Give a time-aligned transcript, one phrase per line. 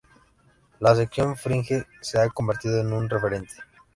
[0.79, 3.53] La sección Fringe se ha convertido en un referente.